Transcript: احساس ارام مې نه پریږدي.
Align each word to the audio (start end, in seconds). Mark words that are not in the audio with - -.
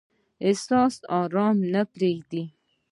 احساس 0.45 0.95
ارام 1.19 1.55
مې 1.61 1.67
نه 1.73 1.81
پریږدي. 1.93 2.43